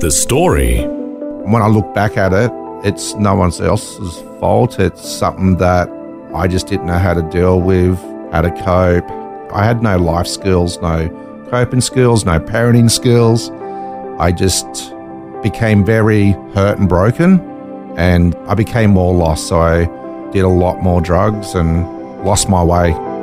[0.00, 0.82] The story.
[0.82, 2.50] When I look back at it,
[2.84, 4.78] it's no one else's fault.
[4.78, 5.88] It's something that
[6.34, 7.98] I just didn't know how to deal with,
[8.32, 9.08] how to cope.
[9.52, 11.08] I had no life skills, no
[11.48, 13.50] coping skills, no parenting skills.
[14.18, 14.66] I just
[15.42, 17.40] became very hurt and broken,
[17.96, 19.46] and I became more lost.
[19.46, 19.84] So I
[20.32, 23.13] did a lot more drugs and lost my way.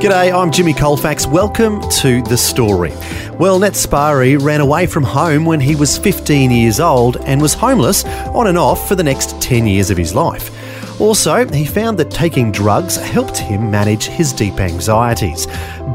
[0.00, 1.26] G'day, I'm Jimmy Colfax.
[1.26, 2.94] Welcome to The Story.
[3.38, 7.52] Well, Nat Spary ran away from home when he was 15 years old and was
[7.52, 10.50] homeless on and off for the next 10 years of his life.
[11.02, 15.46] Also, he found that taking drugs helped him manage his deep anxieties.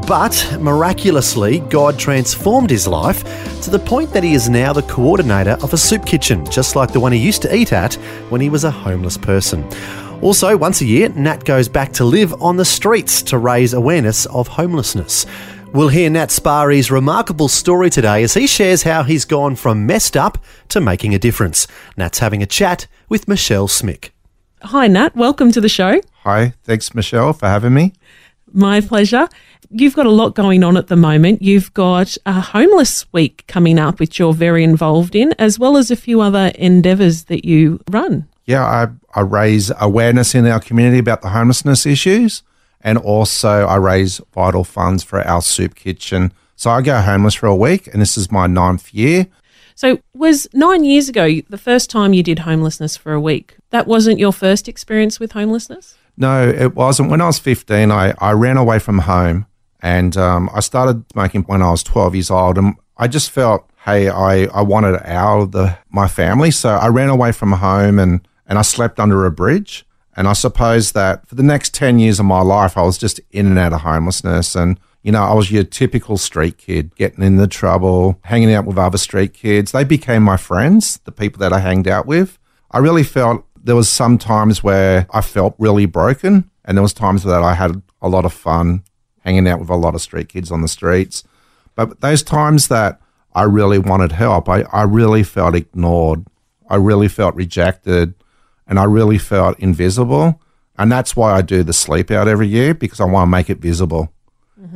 [0.06, 3.24] But miraculously, God transformed his life
[3.62, 6.92] to the point that he is now the coordinator of a soup kitchen, just like
[6.92, 7.94] the one he used to eat at
[8.28, 9.68] when he was a homeless person.
[10.22, 14.24] Also, once a year, Nat goes back to live on the streets to raise awareness
[14.26, 15.26] of homelessness.
[15.74, 20.16] We'll hear Nat Spary's remarkable story today as he shares how he's gone from messed
[20.16, 20.38] up
[20.70, 21.66] to making a difference.
[21.98, 24.10] Nat's having a chat with Michelle Smick.
[24.62, 25.14] Hi, Nat.
[25.14, 26.00] Welcome to the show.
[26.22, 27.92] Hi, thanks, Michelle, for having me.
[28.52, 29.28] My pleasure.
[29.70, 31.42] You've got a lot going on at the moment.
[31.42, 35.90] You've got a homeless week coming up, which you're very involved in, as well as
[35.90, 38.26] a few other endeavours that you run.
[38.46, 42.42] Yeah, I, I raise awareness in our community about the homelessness issues,
[42.80, 46.32] and also I raise vital funds for our soup kitchen.
[46.54, 49.26] So I go homeless for a week, and this is my ninth year.
[49.74, 53.56] So, was nine years ago the first time you did homelessness for a week?
[53.70, 55.96] That wasn't your first experience with homelessness?
[56.16, 57.10] No, it wasn't.
[57.10, 59.44] When I was 15, I, I ran away from home
[59.80, 62.56] and um, I started smoking when I was 12 years old.
[62.56, 66.50] And I just felt, hey, I, I wanted out of the, my family.
[66.50, 69.84] So I ran away from home and, and I slept under a bridge.
[70.16, 73.20] And I suppose that for the next 10 years of my life, I was just
[73.32, 74.54] in and out of homelessness.
[74.54, 78.78] And, you know, I was your typical street kid, getting into trouble, hanging out with
[78.78, 79.72] other street kids.
[79.72, 82.38] They became my friends, the people that I hanged out with.
[82.70, 86.94] I really felt there was some times where I felt really broken, and there was
[86.94, 88.84] times that I had a lot of fun
[89.20, 91.24] hanging out with a lot of street kids on the streets.
[91.74, 93.00] But those times that
[93.34, 96.26] I really wanted help, I, I really felt ignored.
[96.70, 98.14] I really felt rejected,
[98.66, 100.40] and I really felt invisible.
[100.78, 103.48] And that's why I do the sleep out every year because I want to make
[103.48, 104.12] it visible.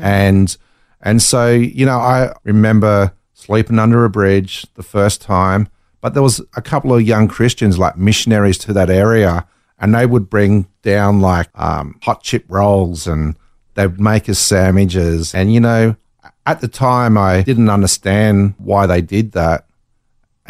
[0.01, 0.57] And
[1.03, 5.69] and so, you know, I remember sleeping under a bridge the first time,
[6.01, 9.47] but there was a couple of young Christians, like missionaries to that area,
[9.79, 13.37] and they would bring down like um, hot chip rolls and
[13.75, 15.35] they'd make us sandwiches.
[15.35, 15.97] And, you know,
[16.47, 19.67] at the time, I didn't understand why they did that.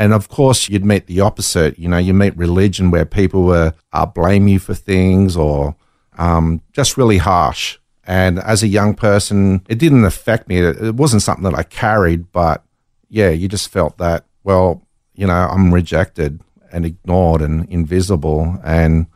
[0.00, 1.78] And of course, you'd meet the opposite.
[1.78, 5.76] You know, you meet religion where people were uh, blame you for things or
[6.16, 7.78] um, just really harsh.
[8.04, 10.56] And as a young person, it didn't affect me.
[10.56, 12.64] It, it wasn't something that I carried, but
[13.10, 14.82] yeah, you just felt that, well,
[15.14, 16.40] you know, I'm rejected
[16.72, 18.58] and ignored and invisible.
[18.64, 19.06] And,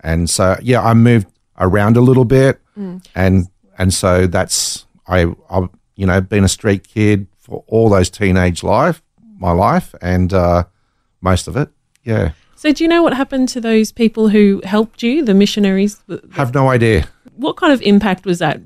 [0.00, 2.60] and so, yeah, I moved around a little bit.
[3.14, 3.46] And,
[3.78, 8.64] and so that's, I, I've, you know, been a street kid for all those teenage
[8.64, 9.02] life,
[9.42, 10.64] my life, and, uh,
[11.20, 11.68] most of it.
[12.04, 12.32] Yeah.
[12.56, 16.02] So, do you know what happened to those people who helped you, the missionaries?
[16.32, 17.08] Have no idea.
[17.36, 18.60] What kind of impact was that?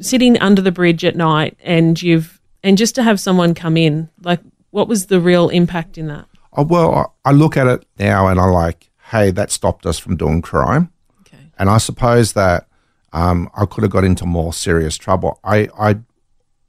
[0.00, 4.08] Sitting under the bridge at night, and you've and just to have someone come in,
[4.22, 6.26] like, what was the real impact in that?
[6.54, 9.98] Oh, well, I I look at it now and I'm like, hey, that stopped us
[9.98, 10.90] from doing crime.
[11.20, 11.52] Okay.
[11.58, 12.66] And I suppose that
[13.12, 15.38] um, I could have got into more serious trouble.
[15.44, 15.98] I, I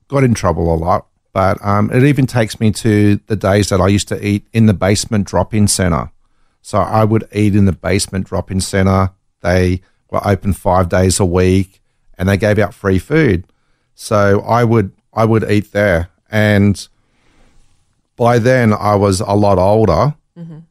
[0.09, 3.81] got in trouble a lot, but um, it even takes me to the days that
[3.81, 6.11] I used to eat in the basement drop in center.
[6.61, 9.11] So I would eat in the basement drop in center.
[9.41, 9.81] They
[10.11, 11.81] were open five days a week
[12.17, 13.45] and they gave out free food.
[13.95, 16.09] So I would I would eat there.
[16.31, 16.87] And
[18.15, 20.15] by then I was a lot older,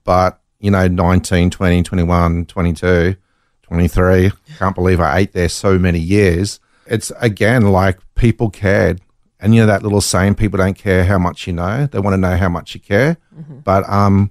[0.05, 3.17] but you know, 19, 20, 21, 22,
[3.63, 4.33] 23.
[4.59, 6.61] Can't believe I ate there so many years.
[6.87, 9.01] It's again like people cared.
[9.43, 11.87] And you know that little saying, people don't care how much you know.
[11.87, 13.19] They want to know how much you care.
[13.65, 14.31] But um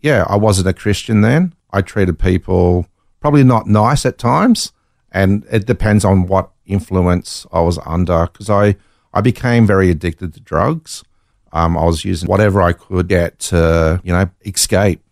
[0.00, 1.54] yeah, I wasn't a Christian then.
[1.70, 2.86] I treated people
[3.20, 4.72] probably not nice at times,
[5.12, 8.26] and it depends on what influence I was under.
[8.26, 8.76] Because I,
[9.12, 11.04] I became very addicted to drugs.
[11.52, 15.02] Um, I was using whatever I could get to, you know, escape.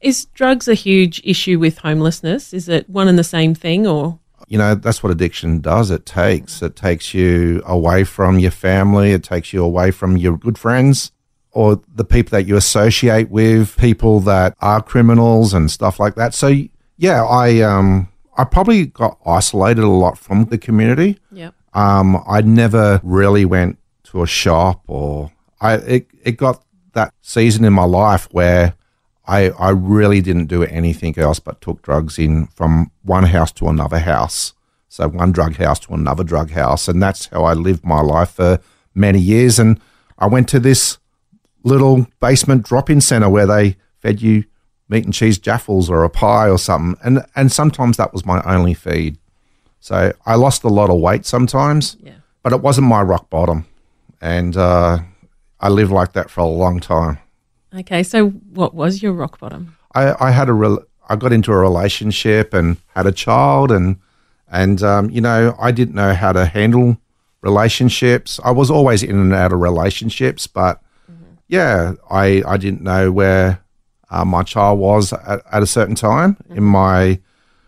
[0.00, 2.54] Is drugs a huge issue with homelessness?
[2.54, 4.20] Is it one and the same thing or?
[4.46, 5.90] You know, that's what addiction does.
[5.90, 9.12] It takes it takes you away from your family.
[9.12, 11.12] It takes you away from your good friends
[11.52, 16.34] or the people that you associate with, people that are criminals and stuff like that.
[16.34, 16.54] So
[16.96, 21.18] yeah, I um I probably got isolated a lot from the community.
[21.32, 26.62] yeah Um, I never really went to a shop or I it, it got
[26.92, 28.74] that season in my life where
[29.28, 33.68] I I really didn't do anything else but took drugs in from one house to
[33.68, 34.54] another house.
[34.88, 38.30] So one drug house to another drug house, and that's how I lived my life
[38.30, 38.58] for
[38.94, 39.58] many years.
[39.58, 39.78] And
[40.18, 40.98] I went to this
[41.62, 44.44] little basement drop-in center where they fed you
[44.88, 48.40] meat and cheese jaffles or a pie or something, and and sometimes that was my
[48.44, 49.18] only feed.
[49.80, 52.14] So I lost a lot of weight sometimes, Yeah.
[52.42, 53.66] but it wasn't my rock bottom,
[54.20, 54.98] and uh,
[55.60, 57.18] I lived like that for a long time.
[57.74, 59.76] Okay, so what was your rock bottom?
[59.94, 60.78] I, I had a
[61.08, 63.96] I got into a relationship and had a child and
[64.50, 66.98] and um, you know I didn't know how to handle
[67.42, 68.40] relationships.
[68.44, 70.80] I was always in and out of relationships, but
[71.48, 73.62] yeah, I I didn't know where
[74.10, 77.20] uh, my child was at, at a certain time in my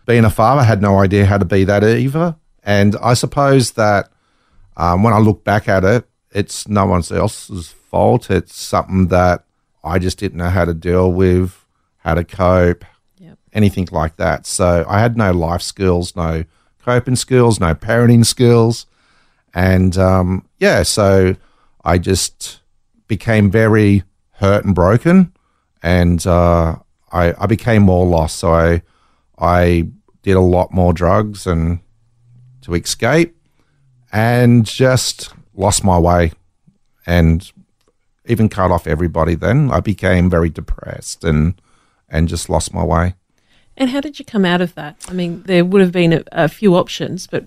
[0.05, 0.61] being a father.
[0.61, 4.09] I had no idea how to be that either, and I suppose that
[4.77, 8.31] um, when I look back at it, it's no one else's fault.
[8.31, 9.45] It's something that
[9.83, 11.65] I just didn't know how to deal with,
[11.97, 12.85] how to cope,
[13.19, 13.37] Yep.
[13.53, 14.45] anything like that.
[14.45, 16.43] So I had no life skills, no
[16.83, 18.85] coping skills, no parenting skills.
[19.53, 21.35] And um, yeah, so
[21.83, 22.61] I just
[23.07, 25.33] became very hurt and broken.
[25.83, 26.77] And uh,
[27.11, 28.37] I, I became more lost.
[28.37, 28.81] So I,
[29.37, 29.87] I
[30.23, 31.79] did a lot more drugs and
[32.61, 33.35] to escape
[34.11, 36.31] and just lost my way
[37.05, 37.51] and
[38.25, 39.71] even cut off everybody then.
[39.71, 41.59] I became very depressed and
[42.09, 43.15] and just lost my way.
[43.77, 44.97] And how did you come out of that?
[45.07, 47.45] I mean, there would have been a, a few options, but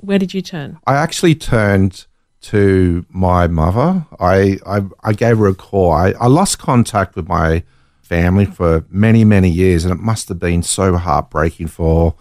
[0.00, 0.78] where did you turn?
[0.86, 2.06] i actually turned
[2.42, 4.06] to my mother.
[4.20, 5.92] I i, I gave her a call.
[5.92, 7.64] I, I lost contact with my
[8.02, 12.14] family for many many years and it must have been so heartbreaking for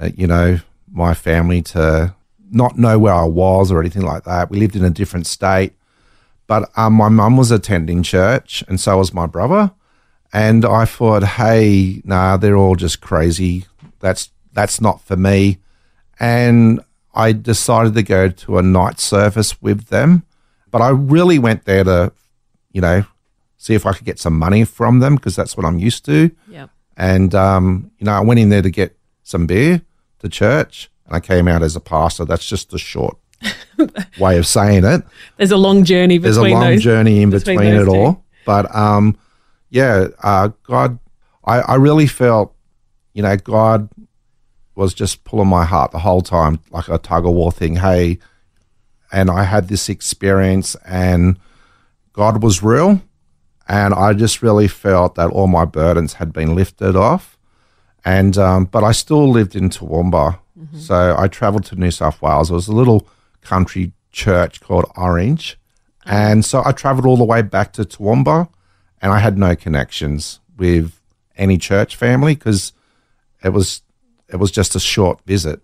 [0.00, 0.58] uh, you know
[0.90, 2.14] my family to
[2.50, 4.50] not know where i was or anything like that.
[4.50, 5.74] We lived in a different state
[6.50, 9.70] But um, my mum was attending church, and so was my brother.
[10.32, 13.66] And I thought, hey, nah, they're all just crazy.
[14.00, 15.58] That's that's not for me.
[16.18, 16.80] And
[17.14, 20.24] I decided to go to a night service with them.
[20.72, 22.12] But I really went there to,
[22.72, 23.04] you know,
[23.56, 26.32] see if I could get some money from them because that's what I'm used to.
[26.48, 26.68] Yep.
[26.96, 29.82] And um, you know, I went in there to get some beer
[30.18, 32.24] to church, and I came out as a pastor.
[32.24, 33.18] That's just the short
[34.18, 35.02] way of saying it.
[35.36, 36.82] There's a long journey between There's a long those.
[36.82, 37.90] journey in between between, it two.
[37.90, 38.24] all.
[38.44, 39.16] But um,
[39.70, 40.98] yeah, uh, God,
[41.44, 42.54] I, I really felt,
[43.14, 43.88] you know, God
[44.74, 47.76] was just pulling my heart the whole time, like a tug of war thing.
[47.76, 48.18] Hey,
[49.12, 51.38] and I had this experience, and
[52.12, 53.02] God was real,
[53.68, 57.36] and I just really felt that all my burdens had been lifted off,
[58.04, 60.38] and um, but I still lived in Toowoomba,
[60.76, 62.50] so I travelled to New South Wales.
[62.50, 63.08] It was a little
[63.42, 65.58] country church called Orange,
[66.04, 68.48] and so I travelled all the way back to Toowoomba,
[69.00, 71.00] and I had no connections with
[71.36, 72.72] any church family because
[73.42, 73.82] it was
[74.28, 75.60] it was just a short visit.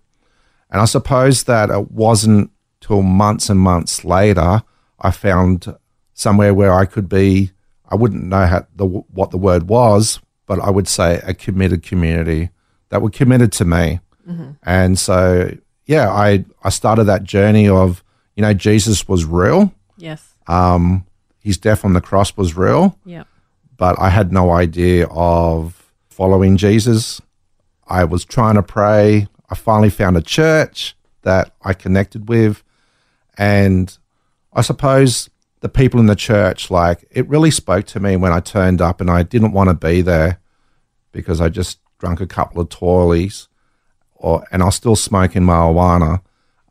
[0.70, 2.50] And I suppose that it wasn't
[2.80, 4.62] till months and months later
[4.98, 5.74] I found
[6.14, 7.52] somewhere where I could be.
[7.88, 11.82] I wouldn't know how the what the word was, but I would say a committed
[11.82, 12.50] community
[12.88, 14.00] that were committed to me.
[14.28, 14.50] Mm-hmm.
[14.62, 18.02] And so, yeah, I I started that journey of
[18.34, 19.72] you know Jesus was real.
[19.96, 20.34] Yes.
[20.46, 21.06] Um,
[21.40, 23.24] his death on the cross was real Yeah.
[23.76, 27.20] but I had no idea of following Jesus.
[27.88, 29.28] I was trying to pray.
[29.48, 32.62] I finally found a church that I connected with.
[33.38, 33.96] And
[34.52, 38.40] I suppose the people in the church, like, it really spoke to me when I
[38.40, 40.40] turned up and I didn't want to be there
[41.12, 43.46] because I just drunk a couple of toilies
[44.16, 46.20] or, and I was still smoking marijuana.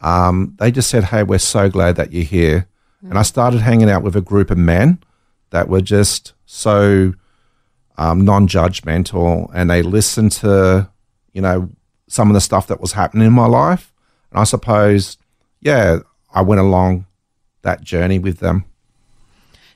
[0.02, 2.68] Um, they just said, Hey, we're so glad that you're here.
[3.02, 4.98] And I started hanging out with a group of men
[5.52, 7.14] that were just so
[7.98, 10.90] um, non-judgmental and they listened to
[11.34, 11.70] you know
[12.08, 13.94] some of the stuff that was happening in my life
[14.32, 15.18] and i suppose
[15.62, 16.00] yeah
[16.34, 17.06] i went along
[17.62, 18.66] that journey with them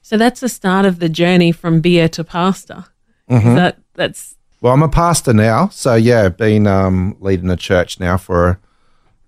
[0.02, 2.86] So that's the start of the journey from beer to pastor.
[3.30, 3.54] Mm-hmm.
[3.54, 8.18] That that's well i'm a pastor now so yeah been um, leading a church now
[8.18, 8.60] for a,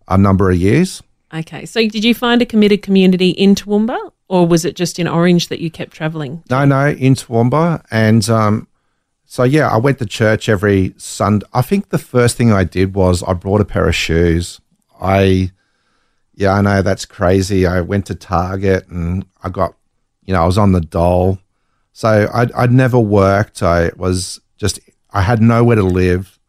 [0.10, 1.02] a number of years
[1.34, 1.66] Okay.
[1.66, 5.48] So did you find a committed community in Toowoomba or was it just in Orange
[5.48, 6.44] that you kept traveling?
[6.50, 7.84] No, no, in Toowoomba.
[7.92, 8.68] And um,
[9.26, 11.46] so, yeah, I went to church every Sunday.
[11.54, 14.60] I think the first thing I did was I brought a pair of shoes.
[15.02, 15.52] I,
[16.36, 17.66] yeah, I know that's crazy.
[17.66, 19.76] I went to Target and I got,
[20.24, 21.40] you know, I was on the dole.
[21.94, 23.64] So I'd, I'd never worked.
[23.64, 24.80] I was just,
[25.12, 26.40] I had nowhere to live.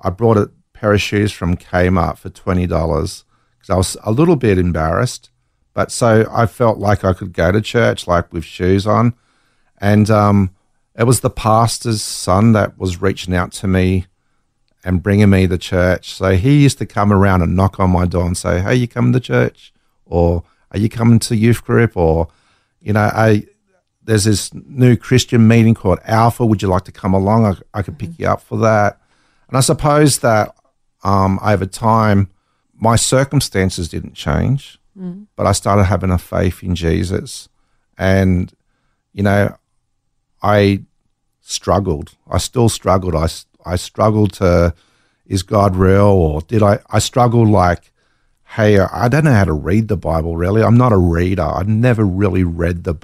[0.00, 4.36] I brought a pair of shoes from Kmart for $20 because I was a little
[4.36, 5.30] bit embarrassed.
[5.74, 9.14] But so I felt like I could go to church like with shoes on.
[9.78, 10.54] And um,
[10.98, 14.06] it was the pastor's son that was reaching out to me
[14.84, 16.14] and bringing me to church.
[16.14, 18.88] So he used to come around and knock on my door and say, "Hey, you
[18.88, 19.74] coming to church?
[20.06, 21.96] Or are you coming to youth group?
[21.96, 22.28] Or
[22.80, 23.46] you know, I
[24.06, 26.46] there's this new Christian meeting called Alpha.
[26.46, 27.44] Would you like to come along?
[27.44, 29.00] I, I could pick you up for that."
[29.48, 30.54] And I suppose that
[31.04, 32.30] um, over time,
[32.74, 34.78] my circumstances didn't change,
[35.36, 37.48] but I started having a faith in Jesus,
[37.98, 38.52] and
[39.12, 39.56] you know,
[40.42, 40.82] I
[41.40, 42.16] struggled.
[42.28, 43.14] I still struggled.
[43.14, 43.28] I,
[43.64, 44.74] I struggled to,
[45.26, 46.02] is God real?
[46.02, 47.92] Or did I, I struggled like,
[48.44, 50.62] hey, I don't know how to read the Bible really.
[50.62, 51.42] I'm not a reader.
[51.42, 52.96] I've never really read the,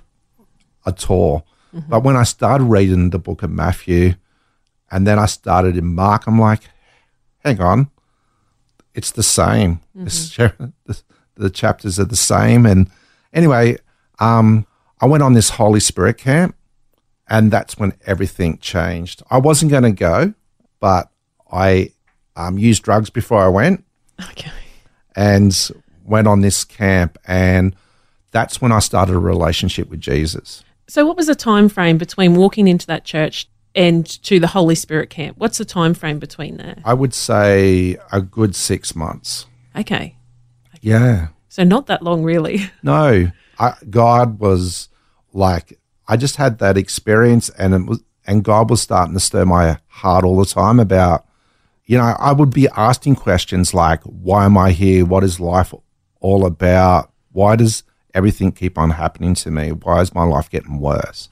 [0.87, 1.47] at all.
[1.89, 4.15] But when I started reading the book of Matthew
[4.91, 6.61] and then I started in Mark, I'm like,
[7.45, 7.91] hang on,
[8.95, 9.81] it's the same.
[9.99, 10.37] It's-
[10.85, 11.01] the,
[11.35, 12.67] the chapters are the same.
[12.67, 12.91] And
[13.33, 13.79] anyway,
[14.19, 14.67] um,
[15.01, 16.55] I went on this Holy Spirit camp,
[17.27, 19.23] and that's when everything changed.
[19.31, 20.35] I wasn't going to go,
[20.79, 21.11] but
[21.51, 21.93] I
[22.37, 23.83] um, used drugs before I went
[24.31, 24.51] Okay.
[25.17, 25.71] and
[26.05, 27.75] went on this camp, and
[28.31, 30.63] that's when I started a relationship with Jesus.
[30.93, 34.75] So what was the time frame between walking into that church and to the Holy
[34.75, 35.39] Spirit camp?
[35.39, 36.83] What's the time frame between there?
[36.85, 39.47] I would say a good six months.
[39.75, 40.17] Okay.
[40.83, 41.29] Yeah.
[41.49, 42.71] So not that long really.
[42.83, 44.91] No, I, God was
[45.33, 49.47] like, I just had that experience, and it was, and God was starting to stir
[49.47, 51.25] my heart all the time about,
[51.87, 55.07] you know, I would be asking questions like, why am I here?
[55.07, 55.73] What is life
[56.21, 57.11] all about?
[57.31, 57.83] Why does
[58.15, 59.73] everything keep on happening to me?
[59.73, 61.29] Why is my life getting worse?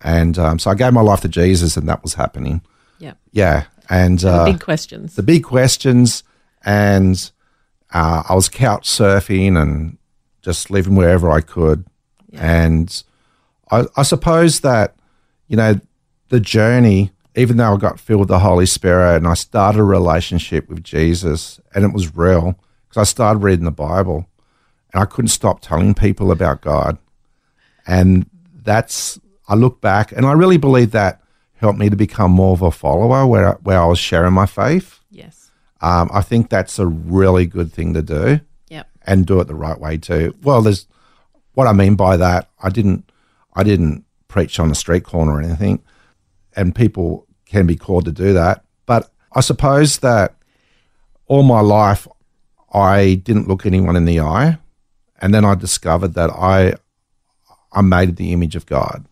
[0.00, 2.62] And um, so I gave my life to Jesus, and that was happening.
[2.98, 3.14] Yeah.
[3.32, 5.16] Yeah, and The uh, big questions.
[5.16, 6.22] the big questions,
[6.64, 7.30] and
[7.92, 9.98] uh, I was couch surfing and
[10.42, 11.84] just living wherever I could.
[12.32, 13.02] And
[13.70, 14.94] I, I suppose that,
[15.48, 15.80] you know,
[16.28, 19.84] the journey, even though I got filled with the Holy Spirit and I started a
[19.84, 22.58] relationship with Jesus and it was real
[22.88, 24.26] because I started reading the Bible
[24.92, 26.98] and I couldn't stop telling people about God.
[27.86, 29.18] And that's,
[29.48, 31.20] I look back and I really believe that
[31.54, 35.00] helped me to become more of a follower where, where I was sharing my faith.
[35.10, 35.50] yes.
[35.80, 38.88] Um, I think that's a really good thing to do Yep.
[39.06, 40.34] and do it the right way too.
[40.42, 40.88] Well, there's
[41.54, 42.50] what I mean by that.
[42.60, 43.12] I didn't,
[43.54, 45.80] I didn't preach on a street corner or anything,
[46.56, 48.64] and people can be called to do that.
[48.86, 50.34] But I suppose that
[51.26, 52.08] all my life
[52.74, 54.58] I didn't look anyone in the eye,
[55.20, 56.74] and then I discovered that I,
[57.72, 59.04] I'm made in the image of God,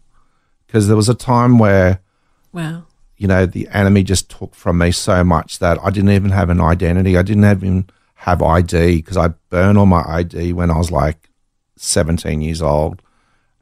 [0.66, 2.00] because there was a time where
[2.52, 2.84] Wow.
[3.16, 6.48] you know, the enemy just took from me so much that I didn't even have
[6.50, 7.16] an identity.
[7.18, 7.86] I didn't even
[8.20, 11.28] have ID because I burned all my ID when I was like
[11.76, 13.02] 17 years old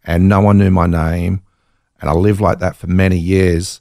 [0.05, 1.43] and no one knew my name.
[2.01, 3.81] And I lived like that for many years.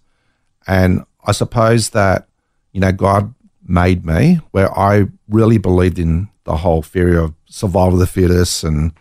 [0.66, 2.28] And I suppose that,
[2.72, 3.34] you know, God
[3.66, 8.64] made me where I really believed in the whole theory of survival of the fittest.
[8.64, 8.94] And,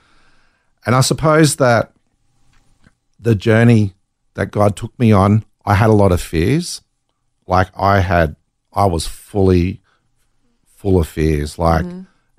[0.84, 1.92] and I suppose that
[3.18, 3.94] the journey
[4.34, 6.82] that God took me on, I had a lot of fears.
[7.46, 8.36] Like I had,
[8.72, 9.80] I was fully
[10.66, 11.84] full of fears, like,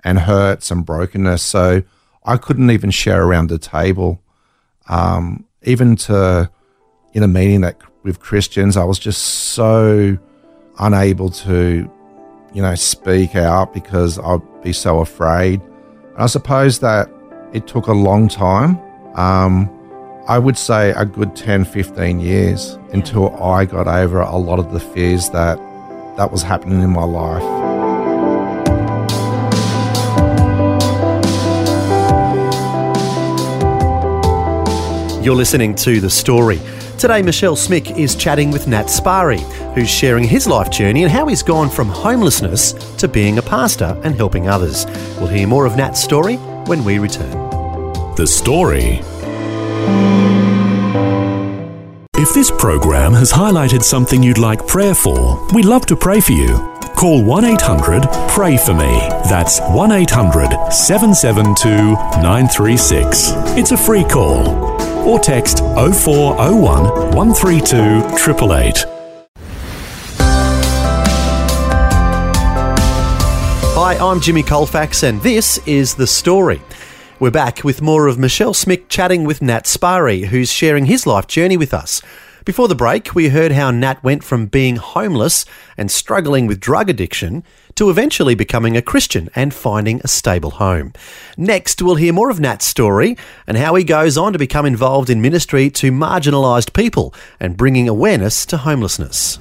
[0.04, 1.42] and hurts and brokenness.
[1.42, 1.82] So
[2.24, 4.22] I couldn't even share around the table.
[4.88, 6.50] Um, even to
[7.12, 10.18] in a meeting that with Christians, I was just so
[10.78, 11.90] unable to,
[12.52, 15.60] you know, speak out because I'd be so afraid.
[16.16, 17.10] I suppose that
[17.52, 18.78] it took a long time.
[19.16, 19.68] Um,
[20.28, 24.72] I would say a good 10, 15 years until I got over a lot of
[24.72, 25.58] the fears that
[26.16, 27.42] that was happening in my life.
[35.24, 36.60] You're listening to The Story.
[36.98, 39.40] Today, Michelle Smick is chatting with Nat Spary,
[39.74, 44.00] who's sharing his life journey and how he's gone from homelessness to being a pastor
[44.04, 44.86] and helping others.
[45.18, 46.36] We'll hear more of Nat's story
[46.66, 47.32] when we return.
[48.16, 49.00] The Story.
[52.16, 56.32] If this program has highlighted something you'd like prayer for, we'd love to pray for
[56.32, 56.56] you.
[56.96, 58.98] Call 1 800 Pray For Me.
[59.28, 61.68] That's 1 800 772
[62.22, 63.32] 936.
[63.58, 64.73] It's a free call.
[65.04, 68.84] Or text 0401 132 888.
[73.76, 76.62] Hi, I'm Jimmy Colfax, and this is The Story.
[77.20, 81.26] We're back with more of Michelle Smick chatting with Nat Spary, who's sharing his life
[81.26, 82.00] journey with us.
[82.44, 85.46] Before the break, we heard how Nat went from being homeless
[85.78, 87.42] and struggling with drug addiction
[87.74, 90.92] to eventually becoming a Christian and finding a stable home.
[91.38, 95.08] Next, we'll hear more of Nat's story and how he goes on to become involved
[95.08, 99.38] in ministry to marginalised people and bringing awareness to homelessness.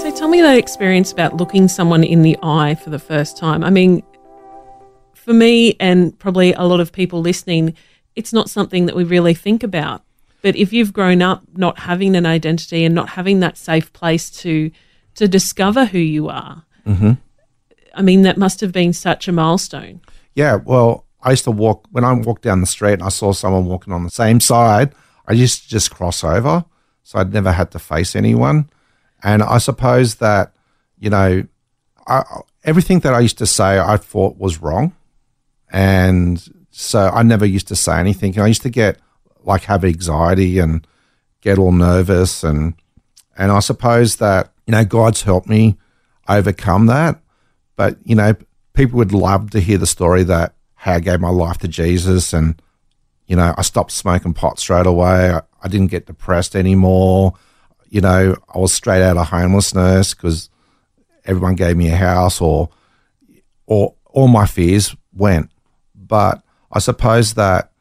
[0.00, 3.62] So tell me that experience about looking someone in the eye for the first time.
[3.62, 4.02] I mean,
[5.12, 7.76] for me and probably a lot of people listening,
[8.16, 10.02] it's not something that we really think about.
[10.42, 14.30] But if you've grown up not having an identity and not having that safe place
[14.42, 14.70] to
[15.16, 17.12] to discover who you are, mm-hmm.
[17.94, 20.00] I mean, that must have been such a milestone.
[20.34, 23.32] Yeah, well, I used to walk when I walked down the street and I saw
[23.32, 24.94] someone walking on the same side.
[25.26, 26.64] I used to just cross over,
[27.02, 28.70] so I'd never had to face anyone.
[29.22, 30.54] And I suppose that
[30.98, 31.44] you know,
[32.06, 32.22] I,
[32.64, 34.94] everything that I used to say I thought was wrong,
[35.72, 38.38] and so I never used to say anything.
[38.38, 38.98] I used to get
[39.42, 40.86] like have anxiety and
[41.40, 42.74] get all nervous, and
[43.36, 45.78] and I suppose that you know God's helped me
[46.28, 47.20] overcome that.
[47.76, 48.34] But you know,
[48.74, 52.32] people would love to hear the story that how I gave my life to Jesus,
[52.32, 52.60] and
[53.26, 55.30] you know, I stopped smoking pot straight away.
[55.30, 57.34] I, I didn't get depressed anymore.
[57.88, 60.50] You know, I was straight out of homelessness because
[61.24, 62.70] everyone gave me a house, or
[63.66, 65.50] or all my fears went.
[65.94, 67.72] But I suppose that,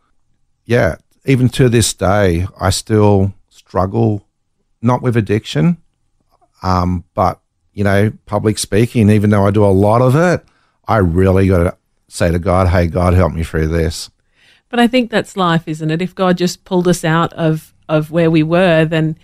[0.65, 4.25] yeah, even to this day, I still struggle
[4.81, 5.77] not with addiction,
[6.63, 7.39] um, but
[7.73, 9.09] you know, public speaking.
[9.09, 10.43] Even though I do a lot of it,
[10.87, 11.77] I really got to
[12.07, 14.09] say to God, "Hey, God, help me through this."
[14.69, 16.01] But I think that's life, isn't it?
[16.01, 19.17] If God just pulled us out of of where we were, then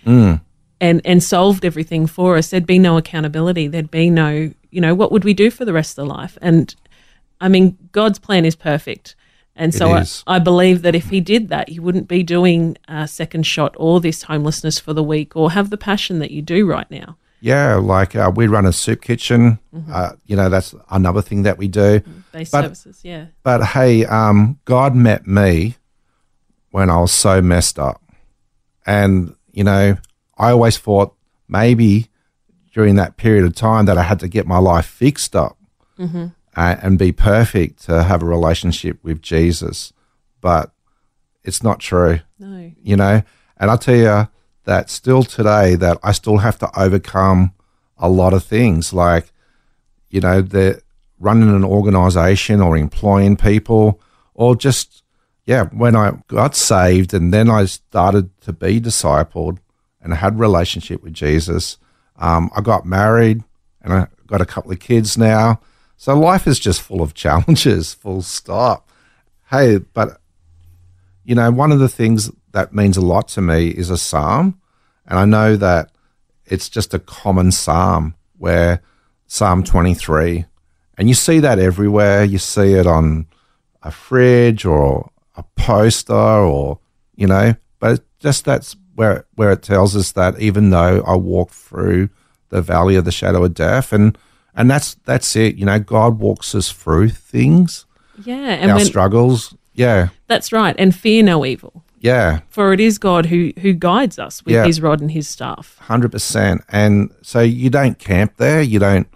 [0.81, 3.67] and and solved everything for us, there'd be no accountability.
[3.67, 6.37] There'd be no, you know, what would we do for the rest of the life?
[6.41, 6.75] And
[7.41, 9.15] I mean, God's plan is perfect.
[9.55, 10.05] And so I.
[10.27, 14.01] I believe that if he did that, he wouldn't be doing a second shot or
[14.01, 17.17] this homelessness for the week or have the passion that you do right now.
[17.39, 19.59] Yeah, like uh, we run a soup kitchen.
[19.91, 22.01] Uh, you know, that's another thing that we do.
[22.31, 23.27] Base But- services, yeah.
[23.43, 25.75] But hey, um, God met me
[26.71, 28.01] when I was so messed up.
[28.85, 29.97] And, you know,
[30.37, 31.13] I always thought
[31.47, 32.09] maybe
[32.73, 35.57] during that period of time that I had to get my life fixed up
[36.55, 39.91] uh, and be perfect to have a relationship with Jesus.
[40.41, 40.71] But
[41.43, 42.71] it's not true No.
[42.81, 43.21] you know
[43.57, 44.27] and i'll tell you
[44.63, 47.53] that still today that i still have to overcome
[47.99, 49.31] a lot of things like
[50.09, 50.81] you know the
[51.19, 54.01] running an organization or employing people
[54.33, 55.03] or just
[55.45, 59.59] yeah when i got saved and then i started to be discipled
[60.01, 61.77] and I had relationship with jesus
[62.17, 63.43] um, i got married
[63.83, 65.59] and i got a couple of kids now
[65.97, 68.89] so life is just full of challenges full stop
[69.49, 70.19] hey but
[71.25, 74.61] you know, one of the things that means a lot to me is a psalm.
[75.07, 75.91] And I know that
[76.45, 78.81] it's just a common psalm where
[79.27, 80.45] Psalm 23,
[80.97, 82.23] and you see that everywhere.
[82.23, 83.25] You see it on
[83.81, 86.79] a fridge or a poster or,
[87.15, 91.49] you know, but just that's where, where it tells us that even though I walk
[91.49, 92.09] through
[92.49, 94.17] the valley of the shadow of death and,
[94.55, 95.55] and that's, that's it.
[95.55, 97.85] You know, God walks us through things,
[98.23, 98.35] Yeah.
[98.35, 99.53] And our when, struggles.
[99.73, 100.09] Yeah.
[100.27, 100.75] that's right.
[100.79, 101.83] And fear no evil.
[101.99, 102.39] Yeah.
[102.49, 104.65] For it is God who who guides us with Yeah.
[104.65, 105.77] his rod and his staff.
[105.79, 106.61] Hundred percent.
[106.69, 108.61] And so you don't camp there.
[108.61, 109.07] You don't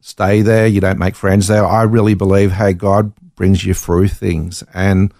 [0.00, 0.66] stay there.
[0.66, 1.64] You don't make friends there.
[1.64, 5.14] I really believe, hey, God brings you through things, and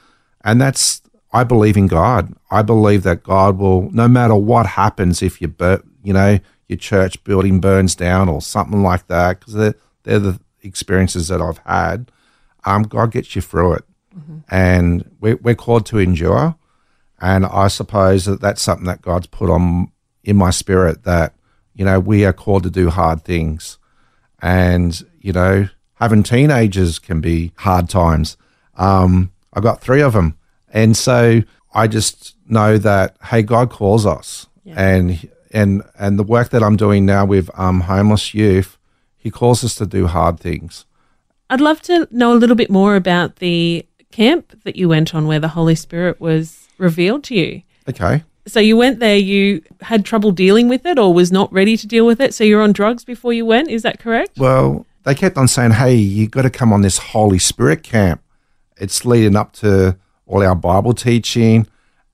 [0.45, 2.35] and that's I believe in God.
[2.51, 5.55] I believe that God will, no matter what happens, if you
[6.03, 10.41] you know your church building burns down or something like that, because they're they're the
[10.63, 12.11] experiences that I've had.
[12.65, 13.85] Um, God gets you through it,
[14.49, 16.57] and we're, we're called to endure.
[17.21, 19.91] And I suppose that that's something that God's put on
[20.25, 21.35] in my spirit that,
[21.75, 23.79] you know, we are called to do hard things.
[24.43, 28.37] And, you know, having teenagers can be hard times.
[28.77, 30.37] Um, I got three of them.
[30.69, 34.47] And so I just know that, hey, God calls us.
[34.77, 38.77] And, and, and the work that I'm doing now with um, homeless youth,
[39.17, 40.85] he calls us to do hard things.
[41.49, 45.27] I'd love to know a little bit more about the camp that you went on
[45.27, 47.63] where the Holy Spirit was revealed to you.
[47.89, 48.25] Okay.
[48.47, 51.87] So you went there, you had trouble dealing with it or was not ready to
[51.87, 52.35] deal with it.
[52.35, 53.71] So you're on drugs before you went.
[53.71, 54.39] Is that correct?
[54.39, 58.23] Well, they kept on saying, hey, you got to come on this Holy Spirit camp.
[58.77, 61.67] It's leading up to all our Bible teaching.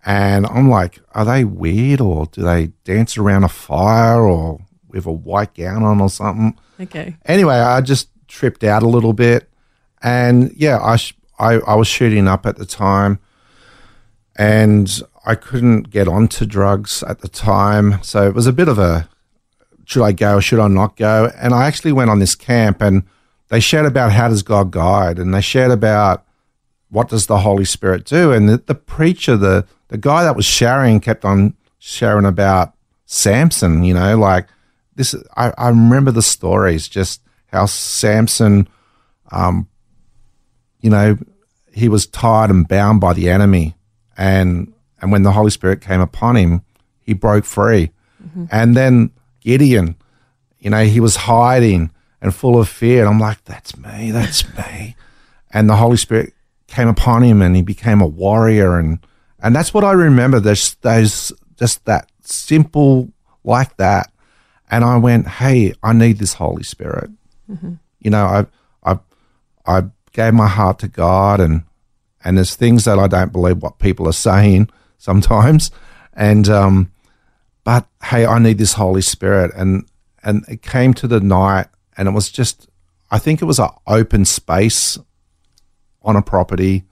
[0.05, 5.07] And I'm like, are they weird or do they dance around a fire or with
[5.07, 6.59] a white gown on or something?
[6.81, 7.17] Okay.
[7.27, 9.49] Anyway, I just tripped out a little bit.
[10.03, 13.19] And yeah, I, sh- I, I was shooting up at the time
[14.37, 18.03] and I couldn't get onto drugs at the time.
[18.03, 19.09] So it was a bit of a
[19.85, 21.31] should I go or should I not go?
[21.37, 23.03] And I actually went on this camp and
[23.49, 26.25] they shared about how does God guide and they shared about
[26.91, 28.33] what does the Holy Spirit do?
[28.33, 32.75] And the, the preacher, the, the guy that was sharing kept on sharing about
[33.07, 34.47] Samson, you know, like
[34.95, 38.69] this, I, I remember the stories, just how Samson,
[39.33, 39.69] um,
[40.81, 41.19] you know,
[41.73, 43.75] he was tied and bound by the enemy.
[44.17, 44.73] And,
[45.03, 46.63] and when the Holy Spirit came upon him,
[47.01, 47.91] he broke free.
[48.51, 49.97] And then Gideon,
[50.61, 51.91] you know, he was hiding
[52.23, 53.01] and full of fear.
[53.01, 54.97] And I'm like, that's me, that's me.
[55.53, 56.33] And the Holy Spirit
[56.69, 58.79] came upon him and he became a warrior.
[58.79, 59.01] And,
[59.43, 60.41] and that's what I remember.
[60.41, 63.11] There's those, just that simple
[63.45, 64.13] like that.
[64.71, 67.11] And I went, hey, I need this Holy Spirit.
[68.01, 68.47] You know, I,
[68.85, 68.99] I,
[69.67, 71.65] I gave my heart to God and,
[72.25, 75.71] and there's things that I don't believe what people are saying sometimes.
[76.13, 76.93] And, um,
[77.65, 79.53] but hey, I need this Holy Spirit.
[79.57, 79.89] And,
[80.23, 82.69] and it came to the night and it was just,
[83.11, 84.99] I think it was an open space
[86.03, 86.85] on a property.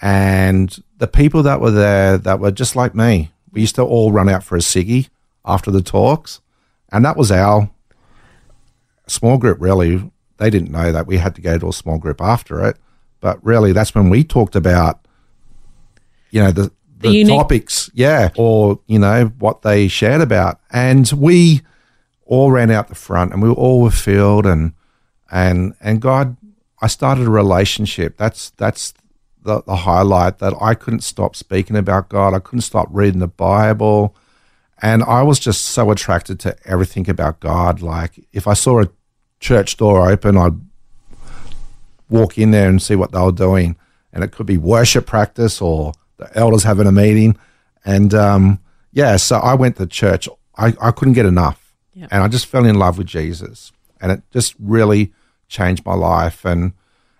[0.00, 4.12] And the people that were there that were just like me, we used to all
[4.12, 5.08] run out for a ciggy
[5.44, 6.40] after the talks.
[6.92, 7.68] And that was our
[9.08, 10.08] small group, really.
[10.36, 12.76] They didn't know that we had to go to a small group after it.
[13.18, 15.04] But really, that's when we talked about,
[16.30, 20.60] you know, the, The the, unique- topics, yeah, or, you know, what they shared about.
[20.70, 21.62] And we
[22.26, 24.72] all ran out the front and we all were filled and,
[25.32, 26.36] and, and God,
[26.80, 28.16] I started a relationship.
[28.16, 28.94] That's, that's
[29.42, 32.34] the, the highlight that I couldn't stop speaking about God.
[32.34, 34.16] I couldn't stop reading the Bible.
[34.80, 37.82] And I was just so attracted to everything about God.
[37.82, 38.88] Like if I saw a
[39.40, 40.60] church door open, I'd
[42.08, 43.76] walk in there and see what they were doing.
[44.12, 47.38] And it could be worship practice or the elders having a meeting.
[47.84, 48.60] And um,
[48.92, 50.28] yeah, so I went to church.
[50.56, 51.74] I, I couldn't get enough.
[51.94, 52.08] Yeah.
[52.10, 53.72] And I just fell in love with Jesus.
[54.00, 55.12] And it just really
[55.48, 56.44] changed my life.
[56.44, 56.72] And,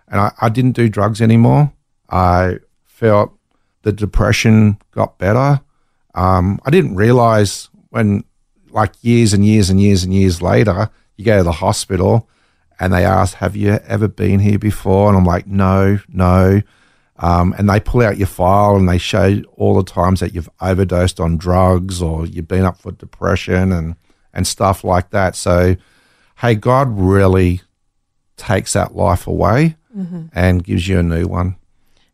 [0.07, 1.71] and I, I didn't do drugs anymore.
[2.09, 3.33] I felt
[3.83, 5.61] the depression got better.
[6.15, 8.23] Um, I didn't realize when,
[8.69, 12.27] like years and years and years and years later, you go to the hospital
[12.79, 15.09] and they ask, Have you ever been here before?
[15.09, 16.61] And I'm like, No, no.
[17.17, 20.49] Um, and they pull out your file and they show all the times that you've
[20.59, 23.95] overdosed on drugs or you've been up for depression and,
[24.33, 25.35] and stuff like that.
[25.35, 25.75] So,
[26.39, 27.61] hey, God really
[28.35, 29.75] takes that life away
[30.33, 31.55] and gives you a new one.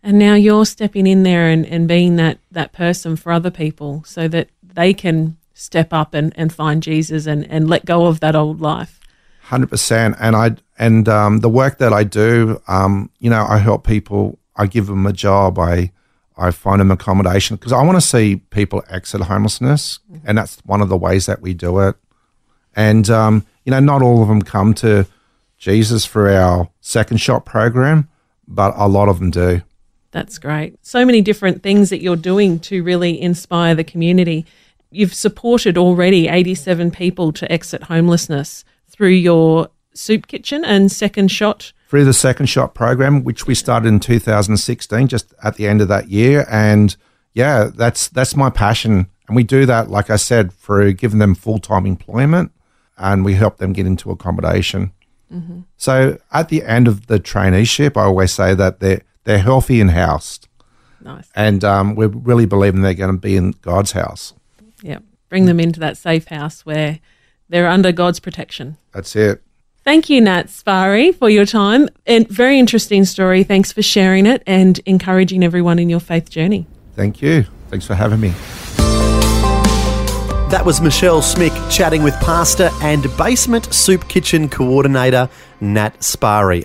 [0.01, 4.03] And now you're stepping in there and, and being that, that person for other people
[4.05, 8.21] so that they can step up and, and find Jesus and, and let go of
[8.21, 8.99] that old life.
[9.41, 13.57] Hundred percent, and I and um, the work that I do, um, you know, I
[13.57, 14.37] help people.
[14.55, 15.57] I give them a job.
[15.57, 15.91] I
[16.37, 20.81] I find them accommodation because I want to see people exit homelessness, and that's one
[20.81, 21.95] of the ways that we do it.
[22.75, 25.07] And um, you know, not all of them come to
[25.57, 28.07] Jesus for our second shot program,
[28.47, 29.63] but a lot of them do.
[30.11, 30.77] That's great.
[30.85, 34.45] So many different things that you're doing to really inspire the community.
[34.91, 41.73] You've supported already 87 people to exit homelessness through your soup kitchen and second shot.
[41.89, 45.87] through the second shot program, which we started in 2016, just at the end of
[45.87, 46.45] that year.
[46.49, 46.95] And
[47.33, 49.07] yeah, that's that's my passion.
[49.27, 52.51] And we do that, like I said, through giving them full time employment,
[52.97, 54.91] and we help them get into accommodation.
[55.33, 55.61] Mm-hmm.
[55.77, 59.91] So at the end of the traineeship, I always say that they're they're healthy and
[59.91, 60.47] housed,
[61.01, 61.29] Nice.
[61.35, 64.33] and um, we really believe they're going to be in God's house.
[64.81, 64.97] Yeah.
[65.29, 66.97] Bring them into that safe house where
[67.47, 68.77] they're under God's protection.
[68.91, 69.43] That's it.
[69.83, 71.89] Thank you, Nat Spary, for your time.
[72.07, 73.43] And very interesting story.
[73.43, 76.65] Thanks for sharing it and encouraging everyone in your faith journey.
[76.95, 77.45] Thank you.
[77.69, 78.33] Thanks for having me.
[80.49, 85.29] That was Michelle Smick chatting with pastor and basement soup kitchen coordinator
[85.61, 86.63] Nat Spary.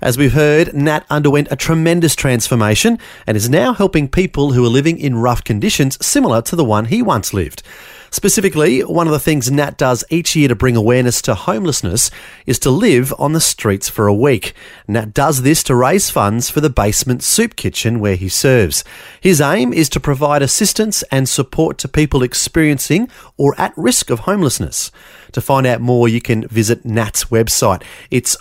[0.00, 4.68] As we've heard, Nat underwent a tremendous transformation and is now helping people who are
[4.68, 7.62] living in rough conditions similar to the one he once lived.
[8.10, 12.10] Specifically, one of the things Nat does each year to bring awareness to homelessness
[12.46, 14.54] is to live on the streets for a week.
[14.86, 18.82] Nat does this to raise funds for the basement soup kitchen where he serves.
[19.20, 24.20] His aim is to provide assistance and support to people experiencing or at risk of
[24.20, 24.90] homelessness.
[25.32, 27.82] To find out more, you can visit Nat's website.
[28.10, 28.36] It's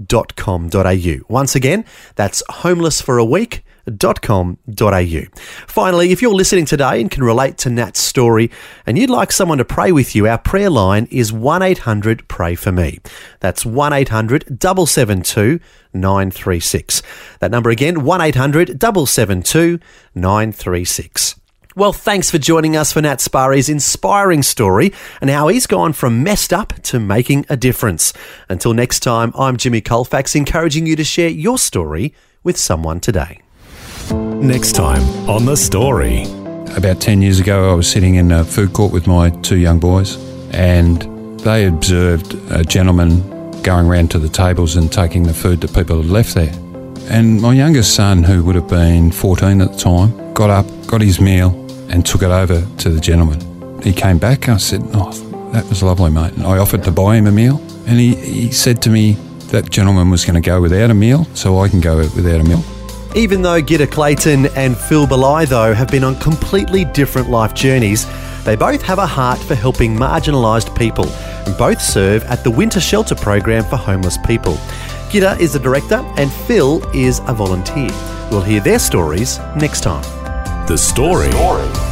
[0.00, 1.24] homelessforaweek.com.au.
[1.28, 5.40] Once again, that's homelessforaweek.com.au.
[5.66, 8.50] Finally, if you're listening today and can relate to Nat's story
[8.86, 12.54] and you'd like someone to pray with you, our prayer line is 1 800 Pray
[12.54, 13.00] For Me.
[13.40, 15.60] That's 1 800 772
[15.92, 17.02] 936.
[17.40, 19.80] That number again, 1 800 772
[20.14, 21.40] 936.
[21.76, 26.22] Well, thanks for joining us for Nat Spary's inspiring story and how he's gone from
[26.22, 28.12] messed up to making a difference.
[28.48, 33.40] Until next time, I'm Jimmy Colfax, encouraging you to share your story with someone today.
[34.12, 36.26] Next time on The Story.
[36.76, 39.80] About 10 years ago, I was sitting in a food court with my two young
[39.80, 40.16] boys,
[40.54, 41.02] and
[41.40, 45.96] they observed a gentleman going around to the tables and taking the food that people
[45.96, 46.54] had left there.
[47.10, 51.00] And my youngest son, who would have been 14 at the time, got up, got
[51.00, 53.40] his meal, and took it over to the gentleman.
[53.82, 54.48] He came back.
[54.48, 55.10] I said, "Oh,
[55.52, 58.50] that was lovely, mate." And I offered to buy him a meal, and he, he
[58.52, 59.12] said to me
[59.50, 62.44] that gentleman was going to go without a meal, so I can go without a
[62.44, 62.62] meal.
[63.14, 68.06] Even though Gitta Clayton and Phil Belay, though, have been on completely different life journeys,
[68.44, 71.08] they both have a heart for helping marginalised people
[71.46, 74.58] and both serve at the Winter Shelter Program for homeless people.
[75.10, 77.90] Gitta is the director and Phil is a volunteer.
[78.30, 80.23] We'll hear their stories next time.
[80.66, 81.28] The Story.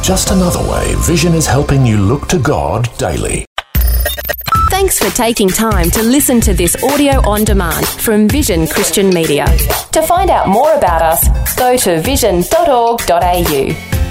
[0.01, 3.45] Just another way Vision is helping you look to God daily.
[4.71, 9.45] Thanks for taking time to listen to this audio on demand from Vision Christian Media.
[9.91, 14.02] To find out more about us, go to vision.org.au.